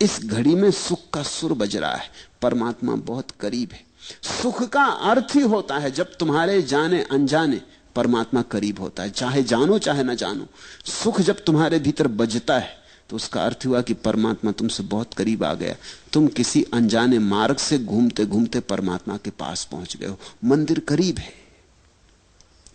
इस 0.00 0.20
घड़ी 0.24 0.54
में 0.54 0.70
सुख 0.70 1.10
का 1.12 1.22
सुर 1.22 1.52
बज 1.52 1.76
रहा 1.76 1.94
है, 1.94 2.10
परमात्मा 2.42 2.94
बहुत 2.94 3.30
करीब 3.30 3.72
है। 3.72 3.83
सुख 4.22 4.62
का 4.68 4.84
अर्थ 4.84 5.34
ही 5.34 5.40
होता 5.40 5.78
है 5.78 5.90
जब 5.90 6.16
तुम्हारे 6.16 6.62
जाने 6.62 7.02
अनजाने 7.02 7.60
परमात्मा 7.96 8.42
करीब 8.42 8.80
होता 8.80 9.02
है। 9.02 9.10
चाहे 9.10 9.42
जानो, 9.42 9.78
चाहे 9.78 10.02
ना 10.02 10.14
जानो। 10.14 10.46
सुख 10.84 11.20
जब 11.20 11.44
तुम्हारे 11.44 11.78
भीतर 11.78 12.08
बजता 12.08 12.58
है 12.58 12.82
तो 13.10 13.16
उसका 13.16 13.44
अर्थ 13.44 13.66
हुआ 13.66 13.80
कि 13.82 13.94
परमात्मा 13.94 14.50
तुमसे 14.52 14.82
बहुत 14.82 15.14
करीब 15.14 15.44
आ 15.44 15.52
गया। 15.54 15.74
तुम 16.12 16.26
किसी 16.28 16.62
अनजाने 16.74 17.18
मार्ग 17.18 17.56
से 17.56 17.78
घूमते 17.78 18.26
घूमते 18.26 18.60
परमात्मा 18.60 19.16
के 19.16 19.30
पास 19.30 19.64
पहुँच 19.64 19.96
गए 19.96 20.06
हो। 20.06 20.18
मंदिर 20.44 20.78
करीब 20.80 21.18
है। 21.18 21.32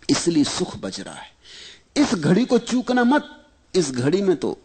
इसलिए 0.09 0.43
सुख 0.43 0.75
बज 0.77 0.99
रहा 1.01 1.15
है। 1.15 1.37
इस 1.97 2.13
घड़ी 2.15 2.45
को 2.45 2.57
चूकना 2.57 3.03
मत। 3.03 3.35
इस 3.75 3.91
घड़ी 3.91 4.21
में 4.21 4.35
तो 4.37 4.57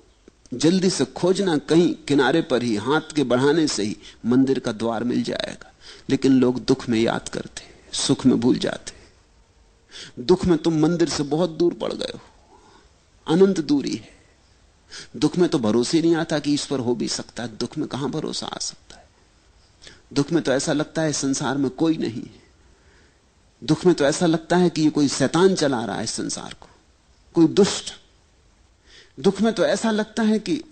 जल्दी 0.54 0.90
से 0.90 1.04
खोजना, 1.04 1.56
कहीं 1.58 1.94
किनारे 2.08 2.42
पर 2.42 2.62
ही, 2.62 2.76
हाथ 2.76 3.14
के 3.16 3.24
बढ़ाने 3.24 3.66
से 3.66 3.82
ही 3.82 3.96
मंदिर 4.26 4.58
का 4.58 4.72
द्वार 4.72 5.04
मिल 5.04 5.22
जाएगा। 5.22 5.72
लेकिन 6.10 6.32
लोग 6.32 6.64
दुख 6.64 6.88
में 6.88 6.98
याद 7.00 7.28
करते 7.28 7.62
सुख 7.96 8.26
में 8.26 8.38
भूल 8.40 8.58
जाते 8.58 10.22
दुख 10.22 10.44
में 10.44 10.56
तुम 10.58 10.78
मंदिर 10.78 11.08
से 11.08 11.22
बहुत 11.22 11.50
दूर 11.50 11.74
पड़ 11.74 11.92
गए 11.92 12.12
हो, 12.14 12.20
अनंत 13.26 13.60
दूरी 13.60 13.94
है। 13.94 14.12
दुख 15.16 15.36
में 15.38 15.48
तो 15.48 15.58
भरोसे 15.58 16.00
नहीं 16.02 16.14
आता 16.16 16.38
कि 16.38 16.54
ईश्वर 16.54 16.78
हो 16.78 16.94
भी 16.94 17.08
सकता 17.08 17.42
है, 17.42 17.56
दुख 17.56 17.78
में 17.78 17.86
कहाँ 17.88 18.10
भरोसा 18.10 18.46
आ 18.46 18.58
सकता 18.58 18.96
है? 18.96 19.04
दुख 20.12 20.32
में 20.32 20.42
तो 20.42 20.52
ऐसा 20.52 20.72
लगता 20.72 21.02
है 21.02 21.12
संसार 21.12 21.56
में 21.56 21.70
कोई 21.70 21.96
नहीं 21.96 22.22
है। 22.22 22.42
दुख 23.62 23.84
में 23.86 23.94
तो 23.94 24.04
ऐसा 24.04 24.26
लगता 24.26 24.56
है 24.56 24.70
कि 24.70 24.82
ये 24.82 24.90
कोई 24.90 25.08
शैतान 25.08 25.54
चला 25.54 25.84
रहा 25.84 25.96
है 25.96 26.06
संसार 26.06 26.54
को, 26.60 26.68
कोई 27.34 27.46
दुष्ट। 27.46 27.92
दुख 29.18 29.40
में 29.40 29.52
तो 29.52 29.64
ऐसा 29.64 29.90
लगता 29.90 30.22
है 30.22 30.38
कि 30.38 30.62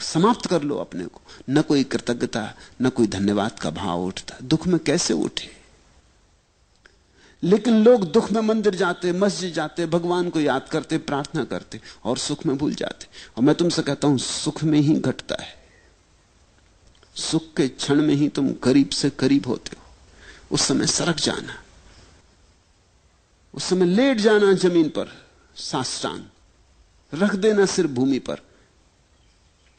समाप्त 0.00 0.46
कर 0.46 0.62
लो 0.62 0.76
अपने 0.76 1.04
को। 1.04 1.20
न 1.50 1.62
कोई 1.62 1.84
कृतज्ञता, 1.84 2.54
न 2.82 2.88
कोई 2.88 3.06
धन्यवाद 3.06 3.58
का 3.58 3.70
भाव 3.70 4.04
उठता। 4.04 4.36
दुख 4.42 4.66
में 4.66 4.78
कैसे 4.78 5.14
उठे? 5.14 5.60
लेकिन 7.42 7.84
लोग 7.84 8.12
दुख 8.12 8.32
में 8.32 8.40
मंदिर 8.40 8.74
जाते, 8.74 9.12
मस्जिद 9.12 9.54
जाते, 9.54 9.86
भगवान 9.86 10.30
को 10.30 10.40
याद 10.40 10.68
करते, 10.68 10.98
प्रार्थना 10.98 11.44
करते 11.44 11.80
और 12.04 12.18
सुख 12.18 12.46
में 12.46 12.58
भूल 12.58 12.74
जाते। 12.74 13.06
और 13.36 13.42
मैं 13.42 13.54
तुमसे 13.54 13.82
कहता 13.82 14.08
हूँ, 14.08 14.18
सुख 14.18 14.64
में 14.64 14.80
ही 14.80 14.94
घटता 14.94 15.42
है। 15.42 15.54
सुख 17.16 17.42
के 17.56 17.68
क्षण 17.68 18.02
में 18.02 18.14
ही 18.14 18.28
तुम 18.28 18.52
करीब 18.52 18.88
से 18.88 19.10
करीब 19.10 19.46
होते 19.46 19.70
हो। 19.76 19.82
उस 20.50 20.62
समय 20.62 20.86
सरक 20.86 21.16
जाना। 21.16 21.62
उस 23.54 23.64
समय 23.64 23.86
लेट 23.86 24.18
जाना 24.18 24.52
ज़मीन 24.52 24.88
पर, 24.88 25.26
साष्टांग। 25.56 26.24
रख 27.14 27.34
देना 27.34 27.66
सिर 27.66 27.86
भूमि 27.86 28.18
पर। 28.18 28.40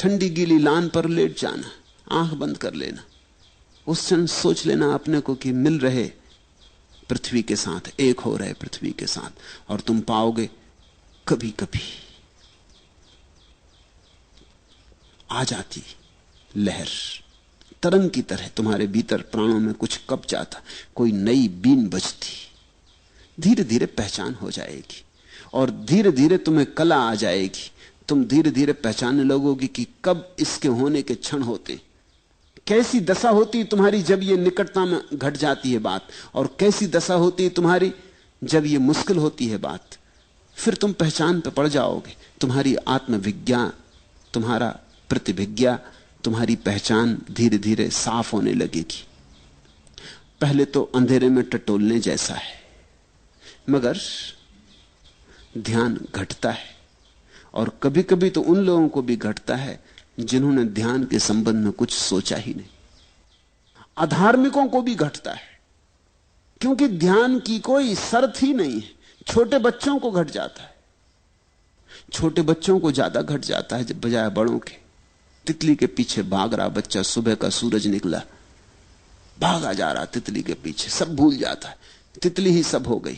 ठंडी 0.02 0.30
गीली 0.30 0.58
लान 0.60 0.90
पर 0.90 1.06
लेट 1.06 1.40
जाना, 1.40 1.72
आँख 2.12 2.34
बंद 2.34 2.58
कर 2.58 2.74
लेना। 2.74 3.04
उस 3.88 4.06
क्षण 4.06 4.26
सोच 4.26 4.66
लेना 4.66 4.94
अपने 4.94 5.20
को 5.20 5.36
कि 5.36 5.52
मिल 5.52 5.80
रहे 5.80 6.06
पृथ्वी 7.10 7.42
के 7.42 7.56
साथ, 7.56 8.00
एक 8.00 8.20
हो 8.20 8.38
रहे 8.38 8.54
पृथ्वी 8.54 8.92
के 8.92 9.06
साथ, 9.06 9.32
और 9.72 9.80
तुम 9.80 10.00
पाओगे 10.02 10.50
कभी 11.28 11.50
कभी 11.50 11.82
आ 15.32 15.44
जाती 15.44 15.84
लहर। 16.58 16.88
तरंग 17.84 18.10
की 18.10 18.22
तरह 18.22 18.48
तुम्हारे 18.48 18.88
भीतर 18.88 19.22
प्राणों 19.22 19.60
में 19.60 19.74
कुछ 19.74 20.00
कब 20.10 20.22
जाता, 20.30 20.62
कोई 20.96 21.12
नई 21.12 21.48
बीन 21.48 21.88
बजती। 21.90 22.34
धीरे 23.40 23.64
धीरे 23.64 23.86
पहचान 23.86 24.34
हो 24.34 24.52
जाएगी, 24.52 25.04
और 25.54 25.72
धीरे 25.72 26.12
धीरे 26.12 26.38
तुम्हें 26.38 26.66
कला 26.66 26.98
आ 26.98 27.16
जाएगी। 27.16 27.72
तुम 28.12 28.24
धीरे 28.26 28.52
धीरे 28.52 28.74
पहचानने 28.74 29.24
लगोगे 29.24 29.68
कि 29.68 29.86
कब 30.06 30.36
इसके 30.40 30.68
होने 30.68 31.02
के 31.02 31.16
क्षण 31.16 31.42
होते। 31.42 31.80
कैसी 32.68 33.00
दशा 33.00 33.30
होती 33.30 33.64
तुम्हारी 33.64 34.02
जब 34.02 34.24
ये 34.24 34.36
निकटता 34.38 34.86
में 34.86 35.02
घट 35.14 35.38
जाती 35.38 35.72
है 35.72 35.80
बात? 35.80 36.08
और 36.36 36.56
कैसी 36.60 36.88
दशा 36.88 37.14
होती 37.14 37.48
तुम्हारी 37.50 37.92
जब 38.44 38.66
ये 38.66 38.78
मुश्किल 38.78 39.18
होती 39.18 39.48
है 39.48 39.58
बात? 39.58 39.98
फिर 40.58 40.74
तुम 40.74 40.94
पहचान 40.94 41.40
पे 41.42 41.50
पड़ 41.50 41.68
जाओगे। 41.68 42.16
तुम्हारी 42.42 42.76
आत्मविज्ञा, 42.88 43.72
तुम्हारा 44.34 44.70
प्रतिभिज्ञा, 45.10 45.80
तुम्हारी 46.24 46.56
पहचान 46.56 47.18
धीरे 47.32 47.58
धीरे 47.58 47.90
साफ़ 47.90 48.36
होने 48.36 48.54
लगेगी। 48.54 49.06
पहले 50.42 50.66
तो 50.66 50.84
अंधेरे 50.96 51.30
में 51.30 51.44
टटोलने 51.44 52.00
जैसा 52.00 52.34
है, 52.34 52.62
मगर 53.70 53.98
ध्यान 55.58 56.00
घटता 56.16 56.52
है। 56.52 56.81
और 57.54 57.72
कभी 57.84 58.04
कभी 58.04 58.30
तो 58.30 58.42
उन 58.44 58.58
लोगों 58.58 58.88
को 58.90 59.02
भी 59.02 59.16
घटता 59.18 59.56
है 59.56 59.80
जिन्होंने 60.20 60.64
ध्यान 60.66 61.06
के 61.06 61.20
संबंध 61.20 61.64
में 61.64 61.72
कुछ 61.74 61.94
सोचा 61.94 62.36
ही 62.38 62.54
नहीं। 62.54 62.68
अधार्मिकों 63.98 64.68
को 64.68 64.82
भी 64.82 64.96
घटता 64.96 65.32
है, 65.32 65.50
क्योंकि 66.62 66.88
ध्यान 66.90 67.40
की 67.40 67.60
कोई 67.62 67.96
शर्त 67.98 68.42
ही 68.42 68.54
नहीं 68.54 68.82
है। 68.82 68.90
छोटे 69.28 69.58
बच्चों 69.60 69.98
को 70.00 70.12
घट 70.12 70.32
जाता 70.32 70.64
है। 70.64 70.70
छोटे 72.14 72.42
बच्चों 72.44 72.80
को 72.80 72.92
ज़्यादा 72.92 73.22
घट 73.22 73.42
जाता 73.42 73.78
है 73.78 73.94
बजाय 73.96 74.30
बड़ों 74.32 74.58
के। 74.60 74.80
तितली 75.48 75.76
के 75.76 75.88
पीछे 75.88 76.24
भाग 76.24 76.54
रहा 76.54 76.68
बच्चा, 76.70 77.02
सुबह 77.04 77.36
का 77.36 77.50
सूरज 77.52 77.88
निकला, 77.88 78.22
भागा 79.38 79.74
जा 79.74 79.92
रहा 79.92 80.06
तितली 80.08 80.42
के 80.42 80.54
पीछे, 80.56 80.90
सब 80.90 81.16
भूल 81.16 81.36
जाता 81.38 81.70
है। 81.70 81.76
तितली 82.22 82.50
ही 82.50 82.64
सब 82.64 82.88
हो 82.88 83.00
गई। 83.00 83.18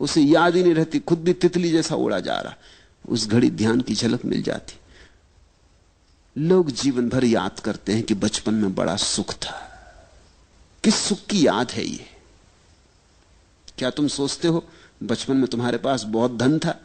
उसे 0.00 0.20
याद 0.20 0.56
ही 0.56 0.62
नहीं 0.62 0.74
रहती, 0.74 0.98
खुद 1.00 1.18
भी 1.18 1.32
तितली 1.34 1.70
जैसा 1.70 1.94
उड़ा 1.96 2.18
जा 2.20 2.38
रहा। 2.40 2.54
उस 3.08 3.28
घड़ी 3.28 3.50
ध्यान 3.50 3.80
की 3.80 3.94
झलक 3.94 4.24
मिल 4.24 4.42
जाती। 4.42 4.74
लोग 6.40 6.70
जीवन 6.70 7.08
भर 7.08 7.24
याद 7.24 7.60
करते 7.60 7.92
हैं 7.92 8.02
कि 8.02 8.14
बचपन 8.14 8.54
में 8.54 8.74
बड़ा 8.74 8.96
सुख 8.96 9.34
था। 9.34 9.64
किस 10.84 10.94
सुख 10.94 11.26
की 11.26 11.46
याद 11.46 11.70
है 11.70 11.84
ये? 11.84 12.06
क्या 13.78 13.90
तुम 13.90 14.08
सोचते 14.08 14.48
हो, 14.48 14.64
बचपन 15.02 15.36
में 15.36 15.46
तुम्हारे 15.46 15.78
पास 15.78 16.02
बहुत 16.02 16.36
धन 16.36 16.58
था? 16.58 16.80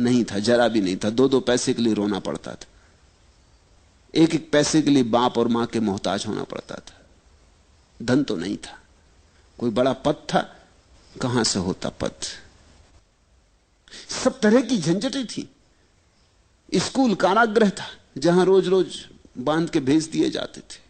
नहीं 0.00 0.24
था, 0.24 0.38
जरा 0.38 0.68
भी 0.68 0.80
नहीं 0.80 0.96
था। 0.96 1.10
दो 1.10 1.28
दो 1.28 1.40
पैसे 1.40 1.74
के 1.74 1.82
लिए 1.82 1.94
रोना 1.94 2.18
पड़ता 2.18 2.54
था। 2.54 2.66
एक 4.14 4.34
एक 4.34 4.50
पैसे 4.52 4.82
के 4.82 4.90
लिए 4.90 5.02
बाप 5.02 5.38
और 5.38 5.48
माँ 5.48 5.66
के 5.66 5.80
मोहताज 5.80 6.26
होना 6.26 6.42
पड़ता 6.42 6.74
था। 6.74 7.06
धन 8.02 8.22
तो 8.22 8.36
नहीं 8.36 8.56
था। 8.56 8.80
कोई 9.58 9.70
बड़ा 9.70 9.92
पद 9.92 10.14
था, 10.14 10.56
कहाँ 11.22 11.44
से 11.44 11.58
होता 11.58 11.88
पद? 11.88 12.12
सब 14.10 14.40
तरह 14.40 14.60
की 14.60 14.78
झंझटें 14.78 15.26
थी। 15.26 15.56
स्कूल 16.74 17.14
काराग्रह 17.14 17.70
था, 17.70 17.86
जहाँ 18.18 18.44
रोज 18.44 18.68
रोज 18.68 19.06
बाँध 19.38 19.70
के 19.70 19.80
भेज 19.80 20.04
दिए 20.04 20.30
जाते 20.30 20.60
थे। 20.60 20.86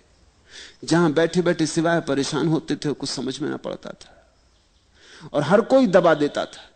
जहाँ 0.85 1.13
बैठे 1.13 1.43
बैठे 1.43 1.67
सिवाय 1.67 2.01
परेशान 2.01 2.49
होते 2.49 2.77
थे, 2.77 2.93
कुछ 2.93 3.11
समझ 3.11 3.41
में 3.41 3.51
ना 3.51 3.57
पड़ता 3.57 3.91
था। 3.91 4.35
और 5.33 5.43
हर 5.43 5.61
कोई 5.61 5.87
दबा 5.87 6.15
देता 6.15 6.45
था, 6.45 6.71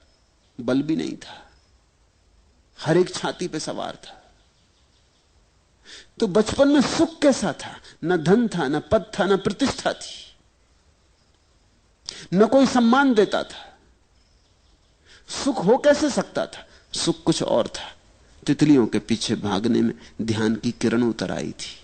बल 0.60 0.82
भी 0.82 0.96
नहीं 0.96 1.16
था। 1.16 1.50
हर 2.80 2.96
एक 2.96 3.14
छाती 3.14 3.48
पे 3.48 3.60
सवार 3.60 3.96
था। 3.96 4.32
तो 6.20 6.26
बचपन 6.26 6.68
में 6.68 6.80
सुख 6.80 7.18
कैसा 7.18 7.52
था? 7.52 7.80
न 8.04 8.16
धन 8.16 8.48
था, 8.48 8.68
न 8.68 8.80
पद 8.80 9.12
था, 9.18 9.26
न 9.26 9.36
प्रतिष्ठा 9.36 9.92
थी। 9.92 10.36
न 12.34 12.46
कोई 12.46 12.66
सम्मान 12.66 13.14
देता 13.14 13.42
था। 13.42 13.69
सुख 15.30 15.66
हो 15.66 15.76
कैसे 15.76 16.10
सकता 16.10 16.46
था? 16.46 16.68
सुख 16.92 17.22
कुछ 17.22 17.42
और 17.42 17.68
था। 17.68 17.96
तितलियों 18.46 18.86
के 18.86 18.98
पीछे 18.98 19.34
भागने 19.34 19.80
में 19.80 19.94
ध्यान 20.22 20.54
की 20.54 20.70
किरण 20.70 21.02
उतर 21.02 21.32
आई 21.32 21.50
थी। 21.50 21.80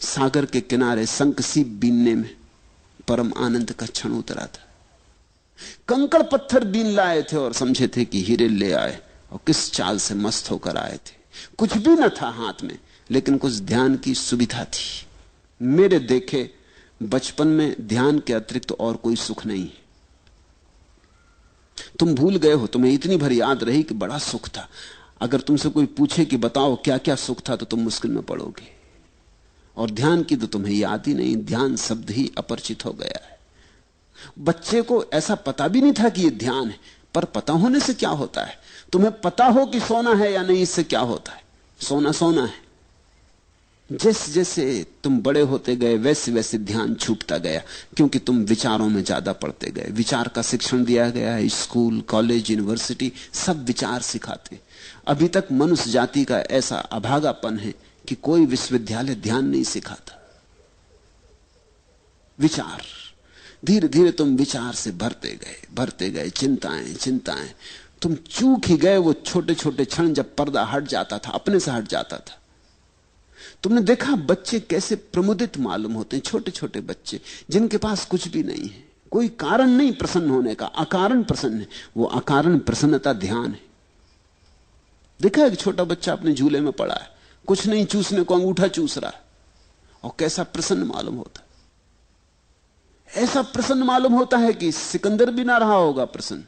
सागर 0.00 0.46
के 0.46 0.60
किनारे 0.60 1.06
संक 1.06 1.40
सीप 1.40 1.66
बीनने 1.66 2.14
में 2.14 2.36
परम 3.08 3.32
आनंद 3.36 3.72
का 3.72 3.86
क्षण 3.86 4.12
उतरा 4.12 4.46
था। 4.46 4.68
कंकड़ 5.88 6.22
पत्थर 6.22 6.64
बीन 6.64 6.86
लाए 6.86 7.22
थे 7.22 7.36
और 7.36 7.52
समझे 7.52 7.88
थे 7.88 8.04
कि 8.04 8.24
हीरे 8.24 8.48
ले 8.48 8.72
आए 8.72 9.00
और 9.32 9.40
किस 9.46 9.72
चाल 9.72 9.98
से 9.98 10.14
मस्त 10.14 10.50
होकर 10.50 10.76
आए 10.76 10.96
थे। 10.96 11.16
कुछ 11.58 11.76
भी 11.76 11.90
न 11.90 12.08
था 12.08 12.28
हाथ 12.28 12.62
में, 12.64 12.78
लेकिन 13.10 13.38
कुछ 13.38 13.60
ध्यान 13.60 13.96
की 13.96 14.14
सुविधा 14.14 14.64
थी। 14.64 15.06
मेरे 15.62 15.98
देखे 15.98 16.50
बचपन 17.02 17.46
में 17.46 17.76
ध्यान 17.80 18.18
के 18.18 18.32
अतिरिक्त 18.32 18.68
तो 18.68 18.76
और 18.80 18.96
कोई 18.96 19.16
सुख 19.16 19.46
नहीं 19.46 19.62
है। 19.62 19.83
तुम 21.98 22.14
भूल 22.14 22.36
गए 22.36 22.52
हो, 22.52 22.66
तुम्हें 22.66 22.92
इतनी 22.92 23.16
भर 23.16 23.32
याद 23.32 23.64
रही 23.64 23.82
कि 23.82 23.94
बड़ा 23.94 24.18
सुख 24.18 24.48
था। 24.48 24.68
अगर 25.20 25.40
तुमसे 25.40 25.68
कोई 25.68 25.86
पूछे 25.86 26.24
कि 26.24 26.36
बताओ 26.36 26.76
क्या 26.76 26.98
क्या 26.98 27.14
सुख 27.14 27.40
था 27.48 27.56
तो 27.56 27.66
तुम 27.66 27.80
मुश्किल 27.80 28.10
में 28.10 28.22
पड़ोगे। 28.22 28.72
और 29.76 29.90
ध्यान 29.90 30.22
की 30.22 30.36
तो 30.36 30.46
तुम्हें 30.46 30.74
याद 30.74 31.06
ही 31.06 31.14
नहीं, 31.14 31.36
ध्यान 31.36 31.76
शब्द 31.76 32.10
ही 32.10 32.32
अपरिचित 32.38 32.84
हो 32.84 32.92
गया 32.92 33.26
है। 33.26 33.38
बच्चे 34.38 34.82
को 34.82 35.04
ऐसा 35.12 35.34
पता 35.34 35.68
भी 35.68 35.80
नहीं 35.80 35.92
था 35.92 36.08
कि 36.08 36.22
यह 36.22 36.30
ध्यान 36.30 36.68
है, 36.68 36.78
पर 37.14 37.24
पता 37.24 37.52
होने 37.52 37.80
से 37.80 37.94
क्या 37.94 38.10
होता 38.10 38.44
है? 38.44 38.58
तुम्हें 38.92 39.20
पता 39.20 39.46
हो 39.46 39.66
कि 39.66 39.80
सोना 39.80 40.14
है 40.14 40.32
या 40.32 40.42
नहीं, 40.42 40.62
इससे 40.62 40.84
क्या 40.84 41.00
होता 41.00 41.32
है? 41.32 41.44
सोना 41.80 42.12
सोना 42.12 42.44
है। 42.44 42.63
जैसे 43.92 44.32
जैसे 44.32 44.86
तुम 45.04 45.20
बड़े 45.22 45.40
होते 45.40 45.76
गए, 45.76 45.96
वैसे 45.96 46.32
वैसे 46.32 46.58
ध्यान 46.58 46.94
छूटता 46.94 47.38
गया, 47.38 47.62
क्योंकि 47.96 48.18
तुम 48.18 48.38
विचारों 48.44 48.88
में 48.88 49.02
ज़्यादा 49.04 49.32
पढ़ते 49.32 49.70
गए। 49.70 49.90
विचार 49.92 50.28
का 50.28 50.42
शिक्षण 50.42 50.84
दिया 50.84 51.08
गया 51.10 51.34
है, 51.34 51.48
स्कूल, 51.48 52.00
कॉलेज, 52.00 52.50
यूनिवर्सिटी, 52.50 53.12
सब 53.34 53.64
विचार 53.64 54.02
सिखाते। 54.02 54.58
अभी 55.06 55.28
तक 55.28 55.48
मनुष्य 55.52 55.90
जाति 55.90 56.24
का 56.24 56.38
ऐसा 56.38 56.76
अभागापन 56.76 57.58
है 57.58 57.74
कि 58.08 58.14
कोई 58.14 58.46
विश्वविद्यालय 58.46 59.14
ध्यान 59.14 59.48
नहीं 59.48 59.64
सिखाता। 59.64 60.20
विचार। 62.38 62.82
धीरे 63.64 63.88
धीरे 63.88 64.10
तुम 64.10 64.36
विचार 64.36 64.72
से 64.74 64.90
भरते 64.90 65.28
गए 65.28 65.56
भरते 65.74 66.10
गए, 66.10 66.30
चिंताएँ 66.30 66.94
चिंताएँ। 66.94 67.50
तुम 68.02 68.14
चूक 68.14 68.66
ही 68.66 68.76
गए, 68.76 68.96
वो 68.96 69.12
छोटे 69.12 69.54
छोटे 69.54 69.84
क्षण 69.84 70.12
जब 70.12 70.34
पर्दा 70.34 70.64
हट 70.64 70.84
जाता 70.84 71.18
था, 71.18 71.30
अपने 71.30 71.60
से 71.60 71.70
हट 71.70 71.88
जाता 71.88 72.16
था। 72.16 72.40
तुमने 73.64 73.80
देखा 73.80 74.14
बच्चे 74.14 74.60
कैसे 74.60 74.96
प्रमुदित 74.96 75.58
मालूम 75.58 75.92
होते 75.92 76.16
हैं 76.16 76.22
छोटे 76.22 76.50
छोटे 76.50 76.80
बच्चे, 76.80 77.20
जिनके 77.50 77.76
पास 77.76 78.06
कुछ 78.06 78.28
भी 78.28 78.42
नहीं 78.42 78.68
है। 78.68 78.88
कोई 79.10 79.28
कारण 79.28 79.70
नहीं 79.70 79.92
प्रसन्न 79.92 80.30
होने 80.30 80.54
का, 80.54 80.66
अकारण 80.66 81.22
प्रसन्न 81.22 81.60
है। 81.60 81.68
वो 81.96 82.04
अकारण 82.04 82.58
प्रसन्नता 82.58 83.12
ध्यान 83.12 83.50
है। 83.50 83.60
देखा 85.22 85.44
एक 85.44 85.58
छोटा 85.58 85.84
बच्चा 85.84 86.12
अपने 86.12 86.32
झूले 86.32 86.60
में 86.60 86.72
पड़ा 86.72 86.94
है। 86.94 87.08
कुछ 87.46 87.66
नहीं 87.66 87.86
चूसने 87.86 88.22
को 88.22 88.34
अंगूठा 88.34 88.66
चूस 88.66 88.98
रहा 88.98 89.10
है। 89.10 89.20
और 90.04 90.12
कैसा 90.18 90.42
प्रसन्न 90.42 90.82
मालूम 90.82 91.16
होता 91.16 91.40
ऐसा 93.14 93.42
प्रसन्न 93.42 93.82
मालूम 93.82 94.12
होता 94.12 94.36
है 94.36 94.52
कि 94.52 94.72
सिकंदर 94.72 95.30
भी 95.30 95.44
ना 95.44 95.56
रहा 95.56 95.74
होगा 95.74 96.04
प्रसन्न। 96.04 96.44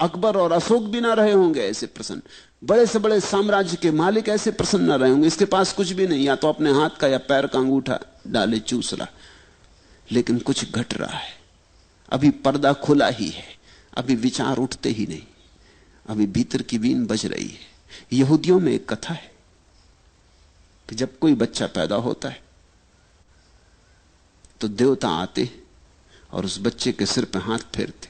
अकबर 0.00 0.36
और 0.36 0.52
अशोक 0.52 0.82
भी 0.82 1.00
ना 1.00 1.12
रहे 1.14 1.32
होंगे 1.32 1.60
ऐसे 1.60 1.86
प्रसन्न। 1.86 2.22
बड़े 2.64 2.86
से 2.86 2.98
बड़े 2.98 3.20
साम्राज्य 3.20 3.76
के 3.76 3.90
मालिक 3.90 4.28
ऐसे 4.28 4.50
प्रसन्न 4.50 4.84
ना 4.84 4.96
रहे 4.96 5.10
होंगे। 5.10 5.26
इसके 5.26 5.44
पास 5.44 5.72
कुछ 5.72 5.90
भी 5.90 6.06
नहीं, 6.06 6.24
या 6.24 6.36
तो 6.36 6.48
अपने 6.48 6.72
हाथ 6.72 6.96
का 7.00 7.08
या 7.08 7.18
पैर 7.18 7.46
का 7.46 7.58
अंगूठा 7.58 7.98
डाले 8.26 8.58
चूस 8.60 8.94
रहा 8.94 9.08
लेकिन 10.08 10.38
कुछ 10.38 10.72
घट 10.72 10.94
रहा 10.94 11.18
है। 11.18 11.32
अभी 12.08 12.30
पर्दा 12.44 12.72
खुला 12.72 13.08
ही 13.08 13.28
है। 13.28 13.44
अभी 13.94 14.14
विचार 14.16 14.56
उठते 14.56 14.88
ही 14.88 15.06
नहीं। 15.06 15.22
अभी 16.06 16.26
भीतर 16.26 16.62
की 16.62 16.78
बीन 16.78 17.06
बज 17.06 17.26
रही 17.26 17.48
है। 17.48 17.68
यहूदियों 18.12 18.60
में 18.60 18.72
एक 18.72 18.88
कथा 18.92 19.14
है 19.14 19.30
कि 20.88 20.96
जब 20.96 21.18
कोई 21.18 21.34
बच्चा 21.34 21.66
पैदा 21.66 21.96
होता 21.96 22.28
है 22.28 22.42
तो 24.60 24.68
देवता 24.68 25.08
आते 25.08 25.48
और 26.32 26.44
उस 26.44 26.58
बच्चे 26.60 26.92
के 26.92 27.06
सिर 27.06 27.24
पर 27.24 27.40
हाथ 27.40 27.58
फेरते 27.74 28.08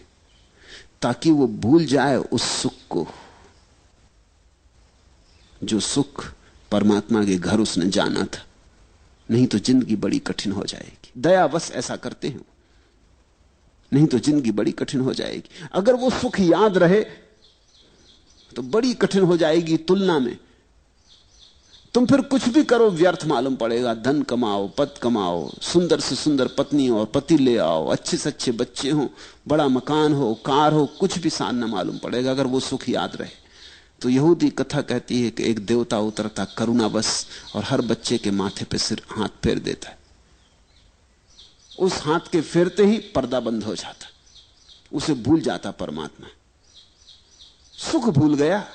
ताकि 1.02 1.30
वो 1.30 1.46
भूल 1.46 1.84
जाए 1.86 2.16
उस 2.16 2.42
सुख 2.52 2.74
को, 2.90 3.06
जो 5.60 5.80
सुख 5.80 6.24
परमात्मा 6.70 7.24
के 7.24 7.36
घर 7.36 7.60
उसने 7.60 7.86
जाना 7.88 8.24
था। 8.26 8.44
नहीं 9.28 9.46
तो 9.46 9.58
ज़िंदगी 9.58 9.96
बड़ी 9.96 10.18
कठिन 10.18 10.52
हो 10.52 10.64
जाएगी। 10.64 11.10
दयावश 11.18 11.70
ऐसा 11.72 11.96
करते 11.96 12.28
हैं। 12.28 12.44
नहीं 13.92 14.06
तो 14.06 14.18
ज़िंदगी 14.18 14.50
बड़ी 14.52 14.72
कठिन 14.72 15.00
हो 15.00 15.14
जाएगी। 15.14 15.68
अगर 15.72 15.94
वो 15.94 16.10
सुख 16.10 16.40
याद 16.40 16.78
रहे 16.78 17.02
तो 18.52 18.62
बड़ी 18.64 18.94
कठिन 18.94 19.22
हो 19.22 19.36
जाएगी 19.36 19.76
तुलना 19.78 20.18
में। 20.18 20.36
तुम 21.94 22.07
फिर 22.07 22.20
कुछ 22.20 22.48
भी 22.48 22.64
करो, 22.64 22.90
व्यर्थ 22.90 23.24
मालूम 23.24 23.57
पड़ेगा। 23.57 23.94
धन 23.94 24.22
कमाओ 24.22 24.68
पद 24.68 24.94
कमाओ, 25.03 25.50
सुंदर 25.62 26.00
से 26.00 26.14
सुंदर 26.14 26.48
पत्नी 26.48 26.88
और 26.88 27.07
पति 27.07 27.38
ले 27.38 27.57
आओ, 27.59 27.88
अच्छे 27.88 28.16
से 28.16 28.29
अच्छे 28.29 28.53
बच्चे 28.53 28.90
हो, 28.90 29.11
बड़ा 29.48 29.68
मकान 29.68 30.12
हो, 30.12 30.35
कार 30.35 30.72
हो, 30.72 30.87
कुछ 30.87 31.18
भी 31.18 31.31
सान 31.31 31.57
न 31.57 31.64
मालूम 31.64 31.98
पड़ेगा, 31.98 32.31
अगर 32.31 32.46
वो 32.46 32.61
सुख 32.61 32.88
याद 32.88 33.16
रहे। 33.16 33.31
तो 34.00 34.09
यहूदी 34.09 34.50
कथा 34.50 34.81
कहती 34.81 35.22
है 35.22 35.31
कि 35.31 35.44
एक 35.44 35.66
देवता 35.66 35.98
उतरता, 35.98 36.44
करुणा 36.44 36.88
बस, 36.88 37.26
और 37.55 37.64
हर 37.64 37.81
बच्चे 37.81 38.18
के 38.18 38.31
माथे 38.31 38.64
पे 38.64 38.79
सिर, 38.79 39.03
हाथ 39.11 39.29
फेर 39.29 39.59
देता 39.59 39.88
है। 39.88 39.98
उस 41.79 41.92
हाथ 41.94 42.20
के 42.33 42.40
फेरते 42.40 42.87
ही 42.87 42.98
पर्दा 42.98 43.40
बंद 43.40 43.64
हो 43.64 43.74
जाता। 43.74 44.07
उसे 44.92 45.14
भूल 45.14 45.40
जाता 45.40 45.70
परमात्मा। 45.70 46.26
सुख 47.72 48.05
भूल 48.05 48.35
गया, 48.35 48.66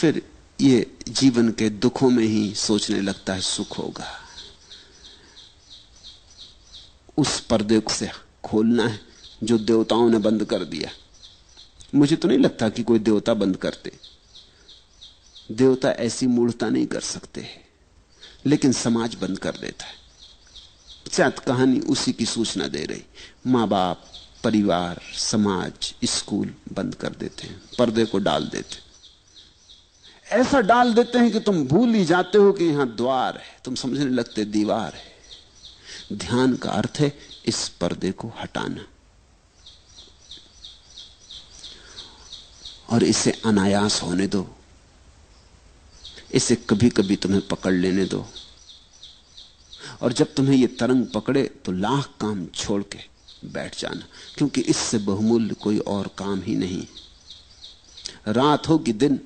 फिर 0.00 0.22
ये 0.64 0.96
जीवन 1.08 1.48
के 1.48 1.70
दुखों 1.70 2.10
में 2.10 2.24
ही 2.24 2.54
सोचने 2.54 3.00
लगता 3.00 3.34
है, 3.34 3.40
सुख 3.40 3.78
होगा। 3.78 4.20
उस 7.18 7.40
पर्दे 7.40 7.82
से 7.90 8.10
खोलना 8.44 8.88
है, 8.88 9.00
जो 9.42 9.58
देवताओं 9.58 10.10
ने 10.10 10.18
बंद 10.18 10.44
कर 10.44 10.64
दिया। 10.64 10.90
मुझे 11.94 12.16
तो 12.16 12.28
नहीं 12.28 12.38
लगता 12.38 12.68
कि 12.68 12.82
कोई 12.82 12.98
देवता 12.98 13.34
बंद 13.34 13.56
करते। 13.56 13.92
देवता 15.52 15.90
ऐसी 15.90 16.26
मूर्ता 16.26 16.68
नहीं 16.68 16.86
कर 16.86 17.00
सकते 17.00 17.48
लेकिन 18.46 18.72
समाज 18.72 19.14
बंद 19.14 19.38
कर 19.38 19.50
देता 19.50 19.84
है। 19.86 19.94
शायद 21.12 21.38
कहानी 21.38 21.80
उसी 21.80 22.12
की 22.12 22.26
सूचना 22.26 22.66
दे 22.66 22.84
रही। 22.84 23.02
माँ 23.46 23.68
बाप 23.68 24.04
परिवार, 24.44 25.00
समाज, 25.14 25.94
स्कूल 26.04 26.54
बंद 26.72 26.94
कर 26.94 27.08
देते 27.08 27.46
हैं, 27.46 27.62
पर्दे 27.78 28.04
को 28.04 28.18
डाल 28.18 28.46
देते 28.46 28.93
ऐसा 30.32 30.60
डाल 30.60 30.94
देते 30.94 31.18
हैं 31.18 31.32
कि 31.32 31.40
तुम 31.40 31.66
भूल 31.66 31.94
ही 31.94 32.04
जाते 32.04 32.38
हो 32.38 32.52
कि 32.52 32.64
यहाँ 32.64 32.96
द्वार 32.96 33.36
है। 33.36 33.60
तुम 33.64 33.74
समझने 33.74 34.04
लगते 34.04 34.44
दीवार 34.44 34.94
है। 34.94 35.14
ध्यान 36.18 36.56
का 36.56 36.70
अर्थ 36.70 36.92
है 36.98 37.18
इस 37.46 37.68
पर्दे 37.68 38.12
को 38.12 38.32
हटाना। 38.40 38.84
और 42.90 43.04
इसे 43.04 43.30
अनायास 43.44 44.02
होने 44.02 44.26
दो। 44.26 44.56
इसे 46.32 46.56
कभी 46.56 46.90
कभी 46.90 47.16
तुम्हें 47.16 47.48
पकड़ 47.48 47.72
लेने 47.72 48.04
दो। 48.04 48.26
और 50.02 50.12
जब 50.12 50.34
तुम्हें 50.34 50.56
यह 50.56 50.68
तरंग 50.80 51.06
पकड़े 51.06 51.42
तो 51.64 51.72
लाख 51.72 52.10
काम 52.20 52.46
छोड़ 52.46 52.82
के 52.82 52.98
बैठ 53.48 53.80
जाना। 53.80 54.06
क्योंकि 54.38 54.60
इससे 54.60 54.98
बहुमूल्य 54.98 55.54
कोई 55.54 55.78
और 55.78 56.10
काम 56.18 56.42
ही 56.42 56.56
नहीं। 56.56 56.86
रात 58.28 58.68
हो 58.68 58.78
कि 58.78 58.92
दिन 58.92 59.20